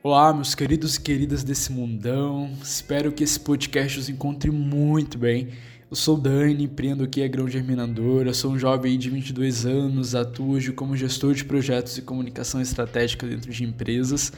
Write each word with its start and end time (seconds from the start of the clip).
Olá, 0.00 0.32
meus 0.32 0.54
queridos 0.54 0.94
e 0.94 1.00
queridas 1.00 1.42
desse 1.42 1.72
mundão. 1.72 2.52
Espero 2.62 3.10
que 3.10 3.24
esse 3.24 3.38
podcast 3.40 3.98
os 3.98 4.08
encontre 4.08 4.48
muito 4.48 5.18
bem. 5.18 5.48
Eu 5.90 5.96
sou 5.96 6.16
Dani, 6.16 6.62
empreendo 6.62 7.02
aqui 7.02 7.20
a 7.20 7.26
Grão 7.26 7.48
Germinadora, 7.48 8.32
sou 8.32 8.52
um 8.52 8.58
jovem 8.58 8.96
de 8.96 9.10
22 9.10 9.66
anos, 9.66 10.14
atuo 10.14 10.60
como 10.72 10.96
gestor 10.96 11.34
de 11.34 11.44
projetos 11.44 11.98
e 11.98 12.02
comunicação 12.02 12.60
estratégica 12.60 13.26
dentro 13.26 13.50
de 13.50 13.64
empresas. 13.64 14.32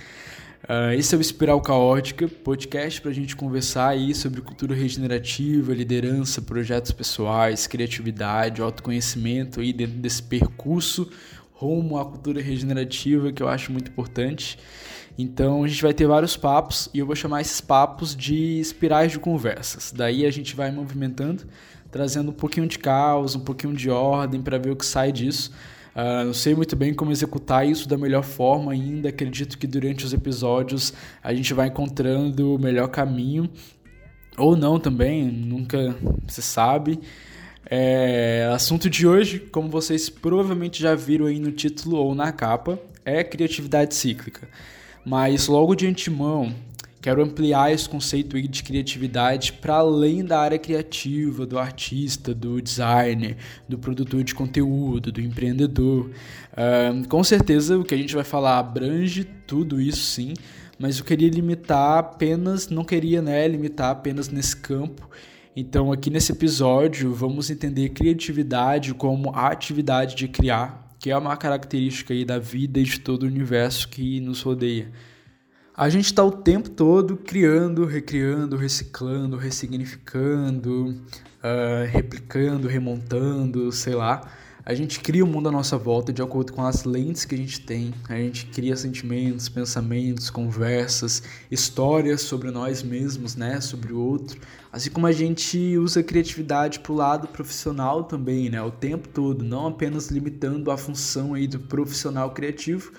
Uh, 0.64 0.94
esse 0.96 1.14
é 1.14 1.18
o 1.18 1.20
Espiral 1.20 1.60
Caótica, 1.60 2.26
podcast 2.26 2.98
para 2.98 3.10
a 3.10 3.14
gente 3.14 3.36
conversar 3.36 3.88
aí 3.88 4.14
sobre 4.14 4.40
cultura 4.40 4.74
regenerativa, 4.74 5.74
liderança, 5.74 6.40
projetos 6.40 6.90
pessoais, 6.90 7.66
criatividade, 7.66 8.62
autoconhecimento 8.62 9.60
aí 9.60 9.74
dentro 9.74 9.98
desse 9.98 10.22
percurso 10.22 11.10
rumo 11.60 11.98
à 11.98 12.04
cultura 12.06 12.40
regenerativa 12.40 13.30
que 13.30 13.42
eu 13.42 13.48
acho 13.48 13.70
muito 13.70 13.90
importante. 13.90 14.58
Então 15.18 15.62
a 15.62 15.68
gente 15.68 15.82
vai 15.82 15.92
ter 15.92 16.06
vários 16.06 16.34
papos 16.34 16.88
e 16.94 16.98
eu 16.98 17.06
vou 17.06 17.14
chamar 17.14 17.42
esses 17.42 17.60
papos 17.60 18.16
de 18.16 18.58
espirais 18.58 19.12
de 19.12 19.18
conversas. 19.18 19.92
Daí 19.94 20.24
a 20.24 20.30
gente 20.30 20.56
vai 20.56 20.70
movimentando, 20.70 21.44
trazendo 21.90 22.30
um 22.30 22.34
pouquinho 22.34 22.66
de 22.66 22.78
caos, 22.78 23.36
um 23.36 23.40
pouquinho 23.40 23.74
de 23.74 23.90
ordem 23.90 24.40
para 24.40 24.56
ver 24.56 24.70
o 24.70 24.76
que 24.76 24.86
sai 24.86 25.12
disso. 25.12 25.52
Uh, 25.94 26.24
não 26.24 26.32
sei 26.32 26.54
muito 26.54 26.74
bem 26.74 26.94
como 26.94 27.12
executar 27.12 27.68
isso 27.68 27.86
da 27.86 27.98
melhor 27.98 28.22
forma 28.22 28.72
ainda. 28.72 29.10
Acredito 29.10 29.58
que 29.58 29.66
durante 29.66 30.06
os 30.06 30.14
episódios 30.14 30.94
a 31.22 31.34
gente 31.34 31.52
vai 31.52 31.68
encontrando 31.68 32.54
o 32.54 32.58
melhor 32.58 32.88
caminho. 32.88 33.50
Ou 34.38 34.56
não 34.56 34.80
também, 34.80 35.30
nunca 35.30 35.94
se 36.26 36.40
sabe. 36.40 36.98
É, 37.66 38.50
assunto 38.52 38.88
de 38.88 39.06
hoje, 39.06 39.38
como 39.38 39.68
vocês 39.68 40.08
provavelmente 40.08 40.80
já 40.82 40.94
viram 40.94 41.26
aí 41.26 41.38
no 41.38 41.52
título 41.52 41.96
ou 41.96 42.14
na 42.14 42.32
capa, 42.32 42.78
é 43.04 43.22
criatividade 43.22 43.94
cíclica. 43.94 44.48
Mas 45.04 45.46
logo 45.46 45.74
de 45.74 45.86
antemão, 45.86 46.54
quero 47.00 47.22
ampliar 47.22 47.72
esse 47.72 47.88
conceito 47.88 48.40
de 48.40 48.62
criatividade 48.62 49.54
para 49.54 49.76
além 49.76 50.24
da 50.24 50.38
área 50.40 50.58
criativa, 50.58 51.46
do 51.46 51.58
artista, 51.58 52.34
do 52.34 52.60
designer, 52.60 53.36
do 53.68 53.78
produtor 53.78 54.22
de 54.22 54.34
conteúdo, 54.34 55.10
do 55.10 55.20
empreendedor. 55.20 56.10
Uh, 56.52 57.08
com 57.08 57.24
certeza 57.24 57.78
o 57.78 57.84
que 57.84 57.94
a 57.94 57.98
gente 57.98 58.14
vai 58.14 58.24
falar 58.24 58.58
abrange 58.58 59.24
tudo 59.46 59.80
isso 59.80 60.02
sim, 60.02 60.34
mas 60.78 60.98
eu 60.98 61.04
queria 61.04 61.28
limitar 61.28 61.98
apenas, 61.98 62.68
não 62.68 62.84
queria 62.84 63.22
né, 63.22 63.46
limitar 63.46 63.90
apenas 63.90 64.28
nesse 64.28 64.56
campo. 64.56 65.08
Então 65.54 65.90
aqui 65.90 66.10
nesse 66.10 66.30
episódio 66.30 67.12
vamos 67.12 67.50
entender 67.50 67.88
criatividade 67.88 68.94
como 68.94 69.30
a 69.34 69.48
atividade 69.48 70.14
de 70.14 70.28
criar, 70.28 70.94
que 70.98 71.10
é 71.10 71.16
uma 71.16 71.36
característica 71.36 72.14
aí 72.14 72.24
da 72.24 72.38
vida 72.38 72.78
e 72.78 72.84
de 72.84 73.00
todo 73.00 73.24
o 73.24 73.26
universo 73.26 73.88
que 73.88 74.20
nos 74.20 74.42
rodeia. 74.42 74.92
A 75.76 75.88
gente 75.88 76.04
está 76.04 76.22
o 76.22 76.30
tempo 76.30 76.70
todo 76.70 77.16
criando, 77.16 77.84
recriando, 77.84 78.56
reciclando, 78.56 79.36
ressignificando, 79.36 80.90
uh, 81.42 81.86
replicando, 81.90 82.68
remontando, 82.68 83.72
sei 83.72 83.94
lá. 83.94 84.20
A 84.64 84.74
gente 84.74 85.00
cria 85.00 85.24
o 85.24 85.26
mundo 85.26 85.48
à 85.48 85.52
nossa 85.52 85.78
volta 85.78 86.12
de 86.12 86.20
acordo 86.20 86.52
com 86.52 86.62
as 86.62 86.84
lentes 86.84 87.24
que 87.24 87.34
a 87.34 87.38
gente 87.38 87.60
tem. 87.60 87.94
A 88.08 88.16
gente 88.16 88.46
cria 88.46 88.76
sentimentos, 88.76 89.48
pensamentos, 89.48 90.28
conversas, 90.28 91.22
histórias 91.50 92.20
sobre 92.20 92.50
nós 92.50 92.82
mesmos, 92.82 93.36
né, 93.36 93.60
sobre 93.60 93.92
o 93.92 93.98
outro. 93.98 94.38
Assim 94.70 94.90
como 94.90 95.06
a 95.06 95.12
gente 95.12 95.78
usa 95.78 96.00
a 96.00 96.02
criatividade 96.02 96.80
para 96.80 96.92
o 96.92 96.94
lado 96.94 97.28
profissional 97.28 98.04
também, 98.04 98.50
né, 98.50 98.60
o 98.62 98.70
tempo 98.70 99.08
todo, 99.08 99.42
não 99.42 99.68
apenas 99.68 100.08
limitando 100.08 100.70
a 100.70 100.76
função 100.76 101.32
aí 101.32 101.46
do 101.46 101.58
profissional 101.58 102.30
criativo, 102.32 102.92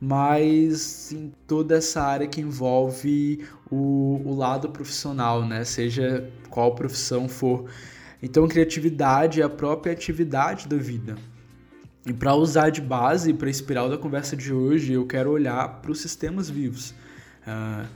mas 0.00 1.10
em 1.10 1.32
toda 1.48 1.76
essa 1.76 2.00
área 2.00 2.28
que 2.28 2.40
envolve 2.40 3.44
o, 3.68 4.22
o 4.24 4.36
lado 4.36 4.68
profissional, 4.68 5.44
né, 5.44 5.64
seja 5.64 6.30
qual 6.48 6.76
profissão 6.76 7.28
for. 7.28 7.64
Então, 8.22 8.48
criatividade 8.48 9.40
é 9.40 9.44
a 9.44 9.48
própria 9.48 9.92
atividade 9.92 10.66
da 10.66 10.76
vida. 10.76 11.16
E 12.06 12.12
para 12.12 12.34
usar 12.34 12.70
de 12.70 12.80
base 12.80 13.32
para 13.34 13.48
a 13.48 13.50
espiral 13.50 13.88
da 13.88 13.98
conversa 13.98 14.36
de 14.36 14.52
hoje, 14.52 14.92
eu 14.92 15.06
quero 15.06 15.30
olhar 15.30 15.80
para 15.80 15.90
os 15.90 16.00
sistemas 16.00 16.48
vivos. 16.48 16.94
Uh, 17.46 17.86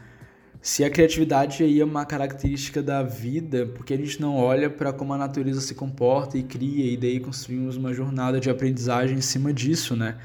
se 0.61 0.85
a 0.85 0.91
criatividade 0.91 1.65
aí 1.65 1.81
é 1.81 1.85
uma 1.85 2.05
característica 2.05 2.81
da 2.81 3.03
vida, 3.03 3.67
porque 3.75 3.95
a 3.95 3.97
gente 3.97 4.21
não 4.21 4.37
olha 4.37 4.71
para 4.71 4.93
como 4.93 5.13
a 5.13 5.19
natureza 5.19 5.61
se 5.61 5.75
comporta 5.75 6.39
e 6.39 6.43
cria, 6.45 6.93
e 6.93 6.97
daí 6.97 7.19
construímos 7.19 7.77
uma 7.77 7.93
jornada 7.93 8.39
de 8.39 8.49
aprendizagem 8.49 9.19
em 9.19 9.21
cima 9.21 9.53
disso, 9.53 9.97
né? 9.97 10.19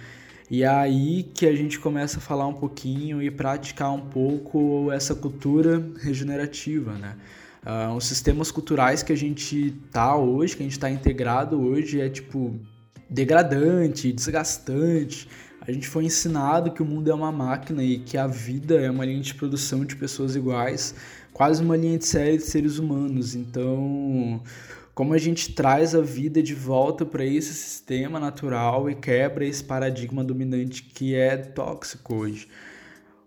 E 0.49 0.63
é 0.63 0.67
aí 0.67 1.23
que 1.23 1.45
a 1.47 1.55
gente 1.55 1.79
começa 1.79 2.19
a 2.19 2.21
falar 2.21 2.45
um 2.45 2.53
pouquinho 2.53 3.21
e 3.21 3.31
praticar 3.31 3.91
um 3.91 4.01
pouco 4.01 4.91
essa 4.91 5.15
cultura 5.15 5.83
regenerativa, 6.01 6.93
né? 6.93 7.15
Uh, 7.67 7.93
os 7.97 8.05
sistemas 8.05 8.49
culturais 8.49 9.03
que 9.03 9.11
a 9.11 9.17
gente 9.17 9.71
tá 9.91 10.15
hoje, 10.15 10.55
que 10.55 10.63
a 10.63 10.65
gente 10.65 10.77
está 10.77 10.89
integrado 10.89 11.59
hoje, 11.59 11.99
é 11.99 12.07
tipo 12.07 12.57
degradante, 13.09 14.13
desgastante. 14.13 15.27
A 15.59 15.69
gente 15.73 15.85
foi 15.85 16.05
ensinado 16.05 16.71
que 16.71 16.81
o 16.81 16.85
mundo 16.85 17.11
é 17.11 17.13
uma 17.13 17.29
máquina 17.29 17.83
e 17.83 17.99
que 17.99 18.17
a 18.17 18.25
vida 18.25 18.75
é 18.75 18.89
uma 18.89 19.03
linha 19.03 19.19
de 19.19 19.35
produção 19.35 19.83
de 19.83 19.97
pessoas 19.97 20.33
iguais, 20.33 20.95
quase 21.33 21.61
uma 21.61 21.75
linha 21.75 21.97
de 21.97 22.05
série 22.05 22.37
de 22.37 22.43
seres 22.43 22.79
humanos. 22.79 23.35
Então, 23.35 24.41
como 24.95 25.13
a 25.13 25.17
gente 25.17 25.53
traz 25.53 25.93
a 25.93 25.99
vida 25.99 26.41
de 26.41 26.53
volta 26.53 27.05
para 27.05 27.25
esse 27.25 27.53
sistema 27.53 28.17
natural 28.17 28.89
e 28.89 28.95
quebra 28.95 29.45
esse 29.45 29.61
paradigma 29.61 30.23
dominante 30.23 30.83
que 30.83 31.13
é 31.13 31.35
tóxico 31.35 32.15
hoje. 32.15 32.47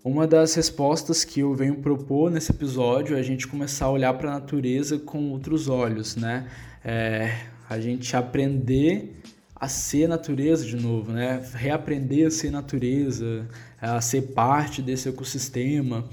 Uma 0.03 0.27
das 0.27 0.55
respostas 0.55 1.25
que 1.25 1.41
eu 1.41 1.55
venho 1.55 1.77
propor 1.77 2.31
nesse 2.31 2.51
episódio 2.51 3.17
é 3.19 3.21
a 3.21 3.23
gente 3.23 3.47
começar 3.47 3.85
a 3.85 3.91
olhar 3.91 4.15
para 4.15 4.31
a 4.31 4.35
natureza 4.41 4.99
com 4.99 5.31
outros 5.31 5.69
olhos, 5.69 6.17
né? 6.17 6.49
É, 6.83 7.37
a 7.69 7.79
gente 7.79 8.17
aprender 8.17 9.21
a 9.55 9.69
ser 9.69 10.09
natureza 10.09 10.65
de 10.65 10.75
novo, 10.75 11.13
né? 11.13 11.47
Reaprender 11.53 12.27
a 12.27 12.31
ser 12.31 12.51
natureza, 12.51 13.47
a 13.79 14.01
ser 14.01 14.23
parte 14.33 14.81
desse 14.81 15.07
ecossistema. 15.07 16.09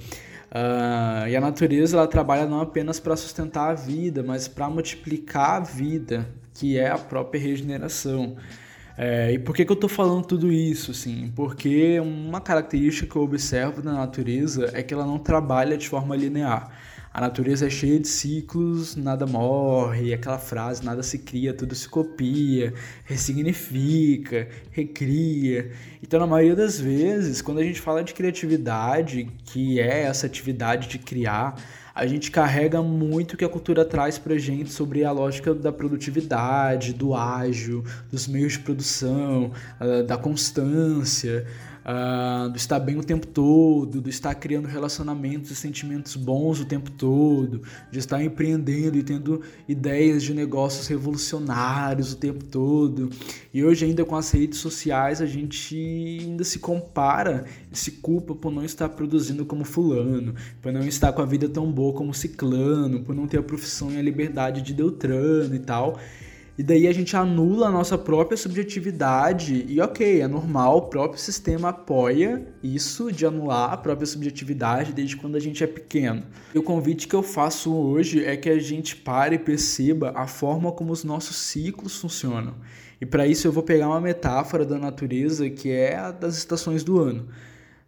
Uh, 0.52 1.30
e 1.30 1.36
a 1.38 1.40
natureza 1.40 1.96
ela 1.96 2.08
trabalha 2.08 2.46
não 2.46 2.59
apenas 2.59 3.00
para 3.00 3.16
sustentar 3.16 3.69
a 3.69 3.74
vida, 3.74 4.22
mas 4.22 4.50
para 4.50 4.69
multiplicar 4.69 5.52
a 5.52 5.59
vida, 5.62 6.28
que 6.54 6.78
é 6.78 6.90
a 6.90 6.98
própria 6.98 7.40
regeneração. 7.40 8.36
É, 8.97 9.31
e 9.34 9.38
por 9.38 9.56
que, 9.56 9.63
que 9.63 9.72
eu 9.72 9.75
estou 9.75 9.90
falando 9.90 10.25
tudo 10.25 10.52
isso? 10.52 10.90
Assim? 10.90 11.31
Porque 11.35 12.00
uma 12.00 12.41
característica 12.41 13.08
que 13.08 13.16
eu 13.16 13.22
observo 13.22 13.84
na 13.84 13.94
natureza 13.94 14.72
é 14.74 14.81
que 14.81 14.94
ela 14.94 15.06
não 15.06 15.19
trabalha 15.19 15.78
de 15.78 15.88
forma 15.88 16.16
linear. 16.16 16.72
A 17.13 17.22
natureza 17.22 17.66
é 17.66 17.69
cheia 17.69 18.00
de 18.00 18.07
ciclos, 18.07 18.96
nada 18.96 19.25
morre, 19.25 20.13
aquela 20.13 20.38
frase, 20.38 20.86
nada 20.86 21.02
se 21.02 21.18
cria, 21.19 21.52
tudo 21.53 21.74
se 21.74 21.90
copia, 21.90 22.74
ressignifica, 23.06 24.47
recria. 24.72 25.72
Então, 26.02 26.19
na 26.19 26.28
maioria 26.28 26.56
das 26.56 26.80
vezes, 26.80 27.41
quando 27.41 27.59
a 27.59 27.63
gente 27.63 27.81
fala 27.81 28.03
de 28.03 28.13
criatividade, 28.13 29.28
que 29.46 29.80
é 29.80 30.03
essa 30.03 30.28
atividade 30.28 30.88
de 30.88 31.00
criar, 31.00 31.56
a 31.97 32.06
gente 32.06 32.30
carrega 32.30 32.80
muito 32.84 33.34
o 33.34 33.38
que 33.38 33.44
a 33.44 33.50
cultura 33.50 33.84
traz 33.84 34.19
pra 34.19 34.38
gente 34.38 34.69
sobre 34.69 35.03
a 35.03 35.12
lógica 35.12 35.52
da 35.52 35.72
produtividade, 35.72 36.94
do 36.94 37.16
ágil, 37.16 37.84
dos 38.12 38.28
meios 38.28 38.53
de 38.53 38.59
produção, 38.59 39.52
ah, 39.80 40.03
da 40.03 40.16
constância 40.16 41.47
uh, 41.88 42.50
do 42.50 42.58
estar 42.58 42.80
bem 42.80 42.98
o 42.98 43.03
tempo 43.03 43.25
todo, 43.25 44.02
do 44.02 44.09
estar 44.09 44.36
criando 44.36 44.68
relacionamentos 44.68 45.50
e 45.50 45.56
sentimentos 45.56 46.16
bons 46.16 46.59
o 46.59 46.66
tempo 46.66 46.92
todo, 46.92 47.62
de 47.90 48.00
estar 48.00 48.22
empreendendo 48.22 48.98
e 48.98 49.03
tendo 49.03 49.42
ideias 49.68 50.22
de 50.22 50.34
negócios 50.34 50.88
revolucionários 50.88 52.12
o 52.12 52.18
tempo 52.18 52.44
todo. 52.44 53.09
E 53.53 53.64
hoje 53.64 53.86
ainda 53.86 54.03
com 54.03 54.16
as 54.16 54.30
redes 54.31 54.59
sociais 54.59 55.22
a 55.22 55.25
gente 55.25 55.75
ainda 56.22 56.44
se 56.44 56.59
compara 56.59 57.46
se 57.72 57.92
culpa 57.92 58.36
por 58.36 58.52
não 58.52 58.66
estar 58.66 58.89
produzindo 58.89 59.45
como 59.45 59.63
fulano, 59.63 60.34
por 60.62 60.74
não 60.74 60.81
estar 60.81 61.13
com 61.13 61.22
a 61.22 61.25
vida 61.25 61.48
tão 61.48 61.72
boa 61.72 61.94
como 61.94 62.13
ciclano, 62.13 63.04
por 63.04 63.16
não 63.16 63.28
ter 63.28 63.38
a 63.38 63.44
profissão 63.44 63.92
e 63.92 63.98
a 63.98 64.01
liberdade 64.01 64.62
de 64.62 64.74
Deltrano 64.74 65.54
e 65.56 65.60
tal. 65.60 66.00
E 66.57 66.63
daí 66.63 66.88
a 66.88 66.94
gente 66.94 67.15
anula 67.15 67.68
a 67.68 67.71
nossa 67.71 68.00
própria 68.00 68.36
subjetividade 68.36 69.63
e 69.69 69.80
ok, 69.80 70.21
é 70.21 70.27
normal, 70.27 70.77
o 70.77 70.81
próprio 70.83 71.21
sistema 71.21 71.69
apoia 71.69 72.48
isso 72.63 73.12
de 73.12 73.27
anular 73.27 73.71
a 73.71 73.77
própria 73.77 74.07
subjetividade 74.07 74.92
desde 74.92 75.15
quando 75.15 75.36
a 75.36 75.39
gente 75.39 75.63
é 75.63 75.68
pequeno. 75.68 76.24
E 76.56 76.57
o 76.57 76.63
convite 76.63 77.07
que 77.07 77.13
eu 77.13 77.21
faço 77.21 77.71
hoje 77.71 78.25
é 78.25 78.36
que 78.36 78.50
a 78.50 78.57
gente 78.57 78.95
pare 78.95 79.36
e 79.36 79.39
perceba 79.39 80.12
a 80.15 80.25
forma 80.25 80.71
como 80.71 80.92
os 80.92 81.04
nossos 81.04 81.38
ciclos 81.38 81.95
funcionam. 82.01 82.56
E 83.00 83.06
para 83.06 83.27
isso 83.27 83.48
eu 83.48 83.51
vou 83.51 83.62
pegar 83.62 83.89
uma 83.89 84.01
metáfora 84.01 84.65
da 84.65 84.80
natureza 84.80 85.48
que 85.51 85.69
é 85.69 85.95
a 85.95 86.10
das 86.10 86.38
estações 86.38 86.83
do 86.83 87.00
ano. 87.00 87.27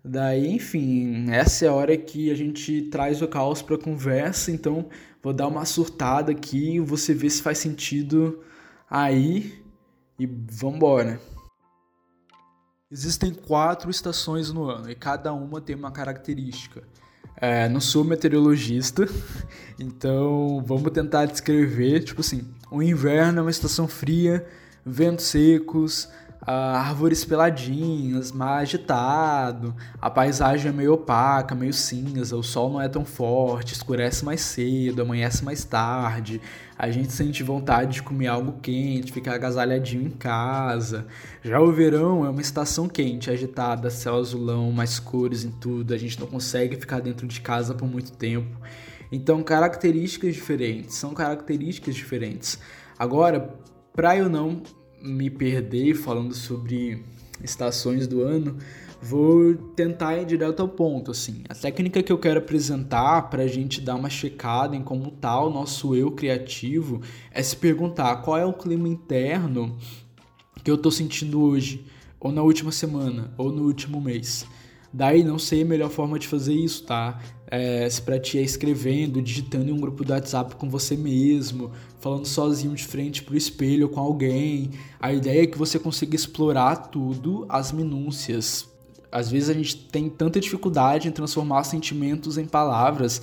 Daí, 0.06 0.48
enfim, 0.48 1.32
essa 1.32 1.66
é 1.66 1.68
a 1.68 1.74
hora 1.74 1.98
que 1.98 2.30
a 2.30 2.36
gente 2.36 2.84
traz 2.84 3.20
o 3.20 3.28
caos 3.28 3.64
para 3.64 3.80
conversa, 3.80 4.52
então 4.52 4.88
vou 5.24 5.34
dar 5.34 5.48
uma 5.48 5.66
surtada 5.66 6.32
aqui 6.32 6.80
você 6.80 7.16
vê 7.16 7.28
se 7.30 7.42
faz 7.42 7.58
sentido 7.58 8.40
aí 8.90 9.64
e 10.18 10.26
vambora. 10.26 11.20
Existem 12.92 13.34
quatro 13.34 13.92
estações 13.92 14.52
no 14.52 14.70
ano 14.70 14.90
e 14.90 14.96
cada 14.96 15.32
uma 15.32 15.62
tem 15.62 15.76
uma 15.76 15.92
característica. 15.92 16.84
É, 17.38 17.70
não 17.70 17.80
sou 17.80 18.04
meteorologista, 18.04 19.08
então 19.80 20.62
vamos 20.66 20.92
tentar 20.92 21.26
descrever. 21.26 22.04
Tipo 22.04 22.22
assim, 22.22 22.48
o 22.72 22.82
inverno 22.82 23.40
é 23.40 23.42
uma 23.44 23.52
estação 23.52 23.88
fria, 23.88 24.46
ventos 24.86 25.26
secos, 25.26 26.10
árvores 26.52 27.24
peladinhas, 27.24 28.32
mais 28.32 28.70
agitado, 28.70 29.76
a 30.02 30.10
paisagem 30.10 30.70
é 30.70 30.74
meio 30.74 30.94
opaca, 30.94 31.54
meio 31.54 31.74
cinza, 31.74 32.36
o 32.36 32.42
sol 32.42 32.72
não 32.72 32.82
é 32.82 32.88
tão 32.88 33.06
forte, 33.06 33.74
escurece 33.74 34.26
mais 34.26 34.42
cedo, 34.42 35.02
amanhece 35.02 35.46
mais 35.46 35.64
tarde, 35.64 36.42
a 36.78 36.90
gente 36.90 37.12
sente 37.12 37.44
vontade 37.44 37.94
de 37.94 38.04
comer 38.04 38.28
algo 38.28 38.60
quente, 38.62 39.12
ficar 39.12 39.36
agasalhadinho 39.36 40.08
em 40.08 40.12
casa. 40.12 41.06
Já 41.44 41.60
o 41.60 41.72
verão 41.72 42.26
é 42.26 42.30
uma 42.30 42.42
estação 42.42 42.88
quente, 42.88 43.30
agitada, 43.30 43.90
céu 43.92 44.16
azulão, 44.16 44.72
mais 44.72 45.00
cores 45.00 45.44
em 45.44 45.52
tudo, 45.52 45.94
a 45.94 45.98
gente 45.98 46.20
não 46.20 46.26
consegue 46.26 46.78
ficar 46.78 47.00
dentro 47.00 47.28
de 47.28 47.42
casa 47.42 47.76
por 47.76 47.88
muito 47.88 48.12
tempo. 48.14 48.58
Então, 49.12 49.44
características 49.44 50.34
diferentes, 50.34 50.96
são 50.96 51.14
características 51.14 51.94
diferentes. 51.94 52.60
Agora, 52.98 53.56
para 53.94 54.16
eu 54.16 54.30
não 54.30 54.64
me 55.02 55.30
perder 55.30 55.96
falando 55.96 56.34
sobre 56.34 57.04
estações 57.44 58.08
do 58.08 58.22
ano, 58.22 58.58
vou 59.02 59.56
tentar 59.76 60.18
ir 60.18 60.26
direto 60.26 60.62
ao 60.62 60.68
ponto, 60.68 61.12
assim. 61.12 61.44
A 61.48 61.56
técnica 61.56 62.04
que 62.04 62.12
eu 62.12 62.18
quero 62.18 62.40
apresentar 62.40 63.30
para 63.30 63.44
a 63.44 63.48
gente 63.48 63.80
dar 63.82 63.96
uma 63.96 64.10
checada 64.10 64.76
em 64.76 64.84
como 64.84 65.12
tá 65.12 65.40
o 65.42 65.50
nosso 65.50 65.96
eu 65.96 66.12
criativo 66.12 67.02
é 67.32 67.42
se 67.42 67.56
perguntar 67.56 68.18
qual 68.18 68.38
é 68.38 68.46
o 68.46 68.54
clima 68.54 68.88
interno 68.88 69.78
que 70.64 70.70
eu 70.70 70.76
estou 70.76 70.92
sentindo 70.92 71.42
hoje, 71.42 71.86
ou 72.20 72.32
na 72.32 72.42
última 72.42 72.72
semana, 72.72 73.34
ou 73.38 73.52
no 73.52 73.64
último 73.64 74.02
mês. 74.02 74.46
Daí 74.92 75.24
não 75.24 75.40
sei 75.40 75.62
a 75.62 75.66
melhor 75.66 75.90
forma 75.90 76.18
de 76.18 76.28
fazer 76.28 76.54
isso, 76.54 76.84
tá? 76.84 77.20
É, 77.52 77.90
se 77.90 78.02
pra 78.02 78.20
ti 78.20 78.38
é 78.38 78.42
escrevendo, 78.42 79.22
digitando 79.22 79.70
em 79.70 79.74
um 79.74 79.80
grupo 79.80 80.04
do 80.04 80.14
WhatsApp 80.14 80.56
com 80.56 80.70
você 80.70 80.96
mesmo, 80.96 81.72
falando 82.00 82.26
sozinho 82.26 82.76
de 82.76 82.86
frente 82.86 83.24
pro 83.24 83.36
espelho 83.36 83.90
com 83.90 84.00
alguém. 84.00 84.70
A 85.00 85.12
ideia 85.12 85.44
é 85.44 85.48
que 85.48 85.58
você 85.58 85.80
consiga 85.80 86.16
explorar 86.16 86.76
tudo, 86.76 87.46
as 87.50 87.72
minúcias. 87.72 88.70
Às 89.12 89.32
vezes 89.32 89.50
a 89.50 89.54
gente 89.54 89.76
tem 89.76 90.08
tanta 90.08 90.40
dificuldade 90.40 91.08
em 91.08 91.12
transformar 91.12 91.64
sentimentos 91.64 92.38
em 92.38 92.46
palavras, 92.46 93.22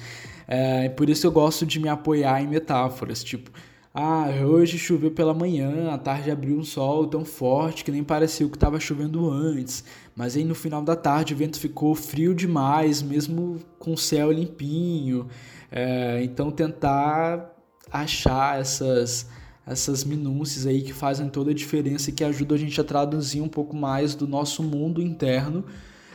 é, 0.48 0.88
por 0.88 1.08
isso 1.08 1.26
eu 1.26 1.32
gosto 1.32 1.66
de 1.66 1.80
me 1.80 1.88
apoiar 1.88 2.40
em 2.40 2.46
metáforas, 2.46 3.22
tipo, 3.24 3.50
ah, 3.98 4.28
hoje 4.44 4.78
choveu 4.78 5.10
pela 5.10 5.32
manhã, 5.32 5.90
à 5.90 5.96
tarde 5.96 6.30
abriu 6.30 6.58
um 6.58 6.62
sol 6.62 7.06
tão 7.06 7.24
forte 7.24 7.82
que 7.82 7.90
nem 7.90 8.04
parecia 8.04 8.46
que 8.46 8.54
estava 8.54 8.78
chovendo 8.78 9.30
antes. 9.30 9.82
Mas 10.14 10.36
aí 10.36 10.44
no 10.44 10.54
final 10.54 10.82
da 10.82 10.94
tarde 10.94 11.32
o 11.32 11.36
vento 11.36 11.58
ficou 11.58 11.94
frio 11.94 12.34
demais, 12.34 13.00
mesmo 13.00 13.58
com 13.78 13.94
o 13.94 13.96
céu 13.96 14.30
limpinho. 14.30 15.28
É, 15.72 16.22
então 16.22 16.50
tentar 16.50 17.56
achar 17.90 18.60
essas, 18.60 19.30
essas 19.66 20.04
minúcias 20.04 20.66
aí 20.66 20.82
que 20.82 20.92
fazem 20.92 21.30
toda 21.30 21.52
a 21.52 21.54
diferença 21.54 22.10
e 22.10 22.12
que 22.12 22.22
ajudam 22.22 22.54
a 22.54 22.60
gente 22.60 22.78
a 22.78 22.84
traduzir 22.84 23.40
um 23.40 23.48
pouco 23.48 23.74
mais 23.74 24.14
do 24.14 24.28
nosso 24.28 24.62
mundo 24.62 25.00
interno. 25.00 25.64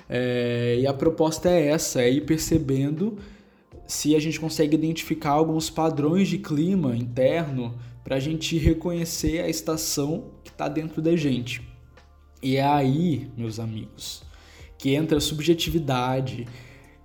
É, 0.07 0.77
e 0.79 0.85
a 0.85 0.93
proposta 0.93 1.49
é 1.49 1.69
essa, 1.69 1.99
é 1.99 2.11
ir 2.11 2.27
percebendo 2.27 3.17
se 3.91 4.15
a 4.15 4.19
gente 4.19 4.39
consegue 4.39 4.73
identificar 4.73 5.31
alguns 5.31 5.69
padrões 5.69 6.29
de 6.29 6.37
clima 6.37 6.95
interno 6.95 7.75
para 8.05 8.15
a 8.15 8.19
gente 8.21 8.57
reconhecer 8.57 9.43
a 9.43 9.49
estação 9.49 10.31
que 10.45 10.49
está 10.49 10.69
dentro 10.69 11.01
da 11.01 11.13
gente. 11.17 11.61
E 12.41 12.55
é 12.55 12.63
aí, 12.63 13.29
meus 13.35 13.59
amigos, 13.59 14.23
que 14.77 14.95
entra 14.95 15.17
a 15.17 15.21
subjetividade. 15.21 16.47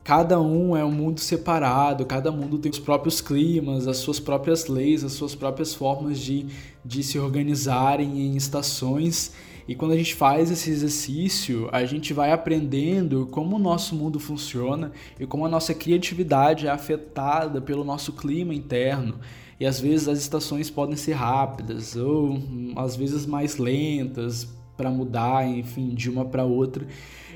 Cada 0.04 0.40
um 0.40 0.76
é 0.76 0.84
um 0.84 0.92
mundo 0.92 1.18
separado, 1.18 2.06
cada 2.06 2.30
mundo 2.30 2.56
tem 2.56 2.70
os 2.70 2.78
próprios 2.78 3.20
climas, 3.20 3.88
as 3.88 3.96
suas 3.96 4.20
próprias 4.20 4.68
leis, 4.68 5.02
as 5.02 5.12
suas 5.12 5.34
próprias 5.34 5.74
formas 5.74 6.20
de, 6.20 6.46
de 6.84 7.02
se 7.02 7.18
organizarem 7.18 8.20
em 8.20 8.36
estações 8.36 9.32
e 9.68 9.74
quando 9.74 9.92
a 9.92 9.96
gente 9.96 10.14
faz 10.14 10.50
esse 10.50 10.70
exercício, 10.70 11.68
a 11.72 11.84
gente 11.84 12.12
vai 12.12 12.30
aprendendo 12.30 13.26
como 13.32 13.56
o 13.56 13.58
nosso 13.58 13.96
mundo 13.96 14.20
funciona 14.20 14.92
e 15.18 15.26
como 15.26 15.44
a 15.44 15.48
nossa 15.48 15.74
criatividade 15.74 16.68
é 16.68 16.70
afetada 16.70 17.60
pelo 17.60 17.82
nosso 17.82 18.12
clima 18.12 18.54
interno. 18.54 19.18
E 19.58 19.66
às 19.66 19.80
vezes 19.80 20.06
as 20.06 20.18
estações 20.18 20.70
podem 20.70 20.96
ser 20.96 21.14
rápidas 21.14 21.96
ou 21.96 22.38
às 22.76 22.94
vezes 22.94 23.26
mais 23.26 23.56
lentas 23.56 24.46
para 24.76 24.90
mudar, 24.90 25.48
enfim, 25.48 25.94
de 25.94 26.08
uma 26.08 26.24
para 26.24 26.44
outra. 26.44 26.86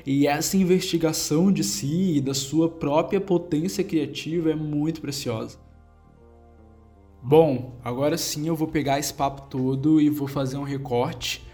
E 0.05 0.25
essa 0.25 0.55
investigação 0.55 1.51
de 1.51 1.63
si 1.63 2.17
e 2.17 2.21
da 2.21 2.33
sua 2.33 2.69
própria 2.69 3.19
potência 3.19 3.83
criativa 3.83 4.51
é 4.51 4.55
muito 4.55 5.01
preciosa. 5.01 5.59
Bom, 7.21 7.75
agora 7.83 8.17
sim 8.17 8.47
eu 8.47 8.55
vou 8.55 8.67
pegar 8.67 8.99
esse 8.99 9.13
papo 9.13 9.43
todo 9.49 9.99
e 9.99 10.09
vou 10.09 10.27
fazer 10.27 10.57
um 10.57 10.63
recorte 10.63 11.50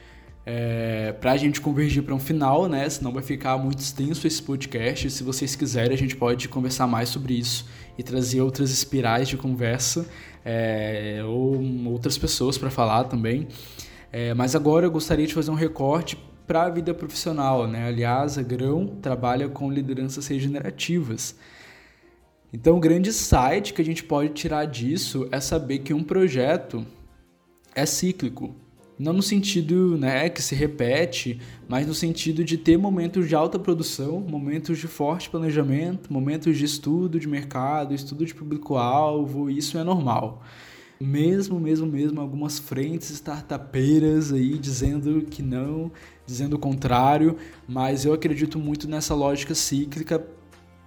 é, 0.49 1.11
para 1.11 1.33
a 1.33 1.37
gente 1.37 1.59
convergir 1.59 2.01
para 2.03 2.15
um 2.15 2.19
final, 2.19 2.69
né? 2.69 2.89
Senão 2.89 3.11
vai 3.11 3.21
ficar 3.21 3.57
muito 3.57 3.79
extenso 3.79 4.25
esse 4.25 4.41
podcast. 4.41 5.11
Se 5.11 5.21
vocês 5.21 5.57
quiserem, 5.57 5.93
a 5.93 5.97
gente 5.97 6.15
pode 6.15 6.47
conversar 6.47 6.87
mais 6.87 7.09
sobre 7.09 7.33
isso 7.33 7.65
e 7.97 8.01
trazer 8.01 8.39
outras 8.39 8.71
espirais 8.71 9.27
de 9.27 9.35
conversa 9.35 10.07
é, 10.45 11.21
ou 11.25 11.61
outras 11.87 12.17
pessoas 12.17 12.57
para 12.57 12.69
falar 12.69 13.03
também. 13.03 13.49
É, 14.09 14.33
mas 14.33 14.55
agora 14.55 14.85
eu 14.85 14.91
gostaria 14.91 15.27
de 15.27 15.33
fazer 15.33 15.51
um 15.51 15.53
recorte 15.53 16.17
para 16.47 16.63
a 16.63 16.69
vida 16.69 16.93
profissional, 16.93 17.67
né? 17.67 17.85
Aliás, 17.85 18.37
a 18.37 18.41
Grão 18.41 18.87
trabalha 19.01 19.49
com 19.49 19.69
lideranças 19.69 20.27
regenerativas. 20.27 21.35
Então, 22.53 22.77
o 22.77 22.79
grande 22.79 23.09
insight 23.09 23.73
que 23.73 23.81
a 23.81 23.85
gente 23.85 24.01
pode 24.01 24.29
tirar 24.29 24.63
disso 24.63 25.27
é 25.29 25.41
saber 25.41 25.79
que 25.79 25.93
um 25.93 26.01
projeto 26.01 26.87
é 27.75 27.85
cíclico. 27.85 28.55
Não 28.99 29.13
no 29.13 29.21
sentido 29.21 29.95
né, 29.95 30.27
que 30.27 30.41
se 30.41 30.55
repete, 30.55 31.39
mas 31.69 31.85
no 31.85 31.93
sentido 31.93 32.43
de 32.43 32.57
ter 32.57 32.77
momentos 32.77 33.27
de 33.27 33.35
alta 33.35 33.59
produção, 33.59 34.19
momentos 34.19 34.79
de 34.79 34.87
forte 34.87 35.29
planejamento, 35.29 36.11
momentos 36.11 36.57
de 36.57 36.65
estudo 36.65 37.19
de 37.19 37.27
mercado, 37.27 37.93
estudo 37.93 38.25
de 38.25 38.33
público-alvo, 38.33 39.51
isso 39.51 39.77
é 39.77 39.83
normal. 39.83 40.41
Mesmo, 40.99 41.59
mesmo, 41.59 41.85
mesmo, 41.85 42.19
algumas 42.19 42.57
frentes 42.57 43.11
startupeiras 43.11 44.33
aí 44.33 44.57
dizendo 44.57 45.21
que 45.29 45.43
não, 45.43 45.91
dizendo 46.25 46.55
o 46.55 46.59
contrário, 46.59 47.37
mas 47.67 48.03
eu 48.03 48.13
acredito 48.13 48.57
muito 48.57 48.87
nessa 48.87 49.13
lógica 49.13 49.53
cíclica 49.53 50.25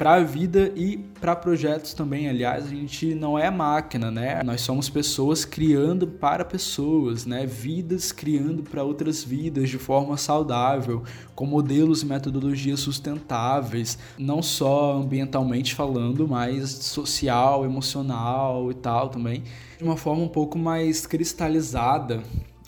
para 0.01 0.15
a 0.15 0.25
vida 0.25 0.73
e 0.75 0.97
para 0.97 1.37
projetos 1.37 1.93
também. 1.93 2.27
Aliás, 2.27 2.65
a 2.65 2.69
gente 2.71 3.15
não 3.15 3.39
é 3.39 3.51
máquina, 3.51 4.11
né? 4.11 4.43
Nós 4.43 4.63
somos 4.63 4.89
pessoas 4.89 5.45
criando 5.45 6.07
para 6.07 6.43
pessoas, 6.43 7.27
né? 7.27 7.45
Vidas 7.45 8.11
criando 8.11 8.63
para 8.63 8.83
outras 8.83 9.23
vidas 9.23 9.69
de 9.69 9.77
forma 9.77 10.17
saudável, 10.17 11.03
com 11.35 11.45
modelos 11.45 12.01
e 12.01 12.07
metodologias 12.07 12.81
sustentáveis, 12.81 13.99
não 14.17 14.41
só 14.41 14.97
ambientalmente 14.97 15.75
falando, 15.75 16.27
mas 16.27 16.71
social, 16.71 17.67
emocional 17.67 18.71
e 18.71 18.75
tal 18.75 19.11
também, 19.11 19.43
de 19.77 19.85
uma 19.85 19.99
forma 19.99 20.23
um 20.23 20.29
pouco 20.29 20.59
mais 20.59 21.07
cristalizada 21.07 22.23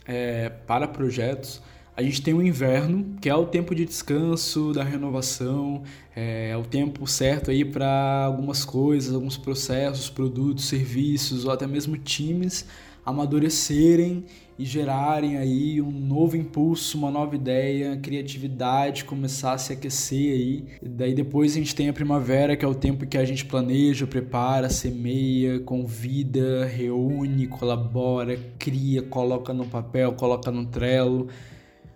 é, 0.06 0.50
para 0.50 0.86
projetos 0.86 1.62
a 1.94 2.02
gente 2.02 2.22
tem 2.22 2.32
o 2.32 2.42
inverno, 2.42 3.16
que 3.20 3.28
é 3.28 3.34
o 3.34 3.46
tempo 3.46 3.74
de 3.74 3.84
descanso, 3.84 4.72
da 4.72 4.82
renovação, 4.82 5.82
é, 6.16 6.56
o 6.56 6.62
tempo 6.62 7.06
certo 7.06 7.50
aí 7.50 7.64
para 7.64 8.24
algumas 8.24 8.64
coisas, 8.64 9.14
alguns 9.14 9.36
processos, 9.36 10.08
produtos, 10.08 10.64
serviços 10.64 11.44
ou 11.44 11.50
até 11.50 11.66
mesmo 11.66 11.96
times 11.98 12.66
amadurecerem 13.04 14.24
e 14.58 14.64
gerarem 14.64 15.36
aí 15.36 15.80
um 15.80 15.90
novo 15.90 16.36
impulso, 16.36 16.96
uma 16.96 17.10
nova 17.10 17.34
ideia, 17.34 17.96
criatividade, 17.96 19.04
começar 19.04 19.54
a 19.54 19.58
se 19.58 19.72
aquecer 19.72 20.32
aí. 20.32 20.64
Daí 20.80 21.14
depois 21.14 21.52
a 21.52 21.54
gente 21.56 21.74
tem 21.74 21.88
a 21.88 21.92
primavera, 21.92 22.56
que 22.56 22.64
é 22.64 22.68
o 22.68 22.74
tempo 22.74 23.06
que 23.06 23.18
a 23.18 23.24
gente 23.24 23.44
planeja, 23.44 24.06
prepara, 24.06 24.70
semeia, 24.70 25.58
convida, 25.60 26.64
reúne, 26.64 27.48
colabora, 27.48 28.38
cria, 28.58 29.02
coloca 29.02 29.52
no 29.52 29.66
papel, 29.66 30.12
coloca 30.12 30.50
no 30.50 30.64
trelo. 30.66 31.28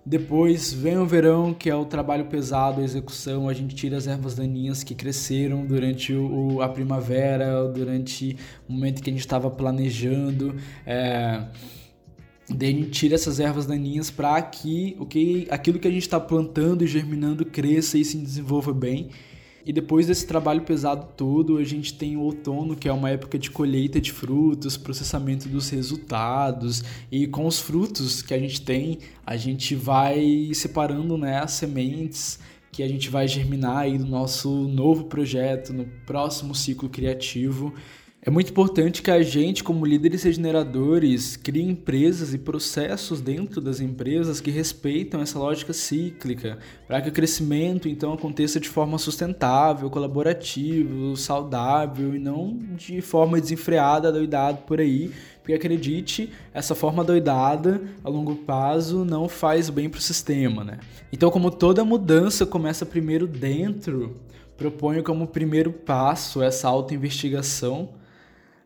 Depois 0.09 0.73
vem 0.73 0.97
o 0.99 1.05
verão, 1.05 1.53
que 1.53 1.69
é 1.69 1.75
o 1.75 1.85
trabalho 1.85 2.27
pesado, 2.27 2.81
a 2.81 2.85
execução. 2.85 3.49
A 3.49 3.53
gente 3.53 3.75
tira 3.75 3.97
as 3.97 4.07
ervas 4.07 4.37
daninhas 4.37 4.85
que 4.85 4.95
cresceram 4.95 5.67
durante 5.67 6.15
o, 6.15 6.63
a 6.63 6.69
primavera, 6.69 7.67
durante 7.67 8.37
o 8.69 8.73
momento 8.73 9.03
que 9.03 9.11
a 9.11 9.13
gente 9.13 9.23
estava 9.23 9.51
planejando. 9.51 10.55
É, 10.87 11.43
daí 12.49 12.69
a 12.69 12.77
gente 12.77 12.91
tira 12.91 13.17
essas 13.17 13.41
ervas 13.41 13.67
daninhas 13.67 14.09
para 14.09 14.41
que, 14.43 14.97
o 15.01 15.05
que 15.05 15.49
aquilo 15.51 15.81
que 15.81 15.89
a 15.89 15.91
gente 15.91 16.03
está 16.03 16.21
plantando 16.21 16.85
e 16.85 16.87
germinando 16.87 17.45
cresça 17.45 17.99
e 17.99 18.05
se 18.05 18.17
desenvolva 18.17 18.73
bem. 18.73 19.09
E 19.67 19.73
depois 19.73 20.07
desse 20.07 20.25
trabalho 20.25 20.63
pesado 20.63 21.09
todo, 21.17 21.59
a 21.59 21.65
gente 21.65 21.93
tem 21.93 22.17
o 22.17 22.21
outono, 22.21 22.77
que 22.77 22.89
é 22.89 22.93
uma 22.93 23.11
época 23.11 23.37
de 23.37 23.51
colheita 23.51 24.01
de 24.01 24.13
frutos, 24.13 24.77
processamento 24.77 25.49
dos 25.49 25.69
resultados. 25.71 26.85
E 27.11 27.27
com 27.27 27.45
os 27.45 27.59
frutos 27.59 28.23
que 28.23 28.33
a 28.33 28.39
gente 28.39 28.63
tem, 28.63 29.01
a 29.27 29.37
gente 29.37 29.75
vai 29.75 30.51
separando 30.55 31.19
né, 31.19 31.41
as 31.41 31.51
sementes 31.51 32.39
que 32.71 32.81
a 32.81 32.89
gente 32.89 33.11
vai 33.11 33.27
germinar 33.27 33.79
aí 33.79 33.99
no 33.99 34.07
nosso 34.07 34.69
novo 34.69 35.07
projeto, 35.07 35.73
no 35.73 35.85
próximo 36.07 36.55
ciclo 36.55 36.89
criativo. 36.89 37.75
É 38.27 38.31
muito 38.31 38.51
importante 38.51 39.03
que 39.03 39.11
a 39.13 39.23
gente, 39.23 39.63
como 39.63 39.87
líderes 39.87 40.25
regeneradores, 40.25 41.37
crie 41.37 41.63
empresas 41.63 42.35
e 42.35 42.39
processos 42.39 43.21
dentro 43.21 43.61
das 43.61 43.79
empresas 43.79 44.41
que 44.41 44.51
respeitam 44.51 45.21
essa 45.21 45.39
lógica 45.39 45.73
cíclica, 45.73 46.59
para 46.89 47.01
que 47.01 47.09
o 47.09 47.13
crescimento 47.13 47.89
então 47.89 48.13
aconteça 48.13 48.59
de 48.59 48.69
forma 48.69 48.99
sustentável, 48.99 49.89
colaborativa, 49.89 51.15
saudável 51.15 52.17
e 52.17 52.19
não 52.19 52.59
de 52.77 53.01
forma 53.01 53.41
desenfreada, 53.41 54.11
doidado 54.11 54.63
por 54.63 54.81
aí. 54.81 55.13
Porque 55.41 55.55
acredite, 55.55 56.33
essa 56.53 56.75
forma 56.75 57.05
doidada 57.05 57.81
a 58.03 58.09
longo 58.09 58.35
prazo 58.35 59.05
não 59.05 59.29
faz 59.29 59.71
bem 59.71 59.89
para 59.89 59.99
o 59.99 60.03
sistema, 60.03 60.65
né? 60.65 60.81
Então, 61.13 61.31
como 61.31 61.49
toda 61.49 61.85
mudança 61.85 62.45
começa 62.45 62.85
primeiro 62.85 63.25
dentro, 63.25 64.17
proponho 64.57 65.05
como 65.05 65.29
primeiro 65.29 65.73
passo 65.73 66.43
essa 66.43 66.67
autoinvestigação 66.67 67.91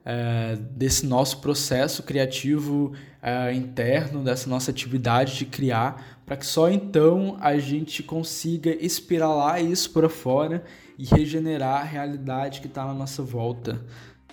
é, 0.04 0.56
desse 0.72 1.06
nosso 1.06 1.38
processo 1.38 2.02
criativo 2.02 2.92
é, 3.22 3.52
interno, 3.52 4.24
dessa 4.24 4.48
nossa 4.48 4.70
atividade 4.70 5.36
de 5.36 5.44
criar, 5.44 6.20
para 6.24 6.36
que 6.36 6.46
só 6.46 6.70
então 6.70 7.36
a 7.40 7.58
gente 7.58 8.02
consiga 8.02 8.70
espiralar 8.84 9.60
isso 9.60 9.90
para 9.90 10.08
fora 10.08 10.64
e 10.98 11.04
regenerar 11.04 11.80
a 11.80 11.84
realidade 11.84 12.60
que 12.60 12.66
está 12.66 12.84
na 12.84 12.94
nossa 12.94 13.22
volta. 13.22 13.80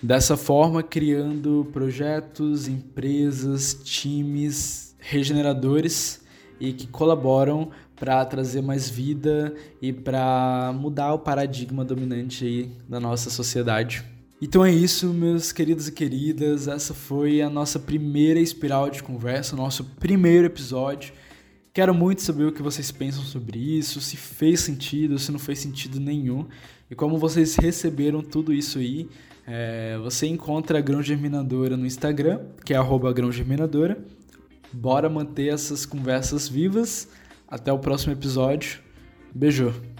Dessa 0.02 0.36
forma, 0.36 0.82
criando 0.82 1.68
projetos, 1.72 2.68
empresas, 2.68 3.74
times 3.82 4.94
regeneradores 4.98 6.22
e 6.60 6.72
que 6.72 6.86
colaboram 6.86 7.70
para 7.96 8.24
trazer 8.24 8.62
mais 8.62 8.88
vida 8.88 9.54
e 9.82 9.92
para 9.92 10.72
mudar 10.72 11.14
o 11.14 11.18
paradigma 11.18 11.84
dominante 11.84 12.44
aí 12.44 12.70
da 12.88 13.00
nossa 13.00 13.28
sociedade. 13.28 14.04
Então 14.40 14.64
é 14.64 14.70
isso, 14.70 15.08
meus 15.08 15.50
queridos 15.50 15.88
e 15.88 15.92
queridas. 15.92 16.68
Essa 16.68 16.94
foi 16.94 17.42
a 17.42 17.50
nossa 17.50 17.78
primeira 17.78 18.38
espiral 18.38 18.88
de 18.88 19.02
conversa, 19.02 19.54
o 19.54 19.58
nosso 19.58 19.84
primeiro 19.84 20.46
episódio. 20.46 21.12
Quero 21.72 21.92
muito 21.92 22.22
saber 22.22 22.44
o 22.44 22.52
que 22.52 22.62
vocês 22.62 22.90
pensam 22.90 23.22
sobre 23.24 23.58
isso, 23.58 24.00
se 24.00 24.16
fez 24.16 24.60
sentido, 24.60 25.18
se 25.18 25.32
não 25.32 25.38
fez 25.38 25.58
sentido 25.58 26.00
nenhum 26.00 26.46
e 26.90 26.94
como 26.94 27.18
vocês 27.18 27.56
receberam 27.56 28.22
tudo 28.22 28.52
isso 28.52 28.78
aí. 28.78 29.08
É, 29.46 29.98
você 29.98 30.26
encontra 30.26 30.78
a 30.78 30.80
Grão 30.80 31.02
Germinadora 31.02 31.76
no 31.76 31.86
Instagram, 31.86 32.40
que 32.64 32.74
é 32.74 32.76
arroba 32.76 33.12
Grão 33.12 33.32
Germinadora. 33.32 33.98
Bora 34.72 35.08
manter 35.08 35.52
essas 35.52 35.84
conversas 35.84 36.48
vivas. 36.48 37.08
Até 37.48 37.72
o 37.72 37.78
próximo 37.78 38.12
episódio. 38.12 38.80
Beijo! 39.34 39.97